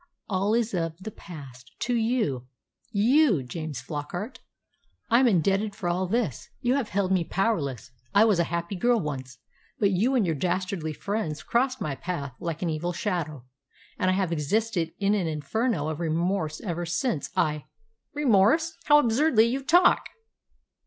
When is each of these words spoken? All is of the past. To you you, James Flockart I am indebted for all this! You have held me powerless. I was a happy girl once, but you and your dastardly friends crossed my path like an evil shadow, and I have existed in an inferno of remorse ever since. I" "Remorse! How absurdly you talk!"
All 0.27 0.55
is 0.55 0.73
of 0.73 0.97
the 0.97 1.11
past. 1.11 1.73
To 1.81 1.93
you 1.93 2.47
you, 2.89 3.43
James 3.43 3.83
Flockart 3.83 4.39
I 5.11 5.19
am 5.19 5.27
indebted 5.27 5.75
for 5.75 5.87
all 5.89 6.07
this! 6.07 6.49
You 6.59 6.73
have 6.73 6.89
held 6.89 7.11
me 7.11 7.23
powerless. 7.23 7.91
I 8.11 8.25
was 8.25 8.39
a 8.39 8.45
happy 8.45 8.75
girl 8.75 8.99
once, 8.99 9.37
but 9.77 9.91
you 9.91 10.15
and 10.15 10.25
your 10.25 10.33
dastardly 10.33 10.93
friends 10.93 11.43
crossed 11.43 11.81
my 11.81 11.93
path 11.93 12.33
like 12.39 12.63
an 12.63 12.69
evil 12.71 12.93
shadow, 12.93 13.45
and 13.99 14.09
I 14.09 14.13
have 14.13 14.31
existed 14.31 14.91
in 14.97 15.13
an 15.13 15.27
inferno 15.27 15.87
of 15.87 15.99
remorse 15.99 16.61
ever 16.61 16.83
since. 16.87 17.29
I" 17.35 17.65
"Remorse! 18.15 18.73
How 18.85 18.97
absurdly 18.97 19.45
you 19.45 19.61
talk!" 19.63 20.09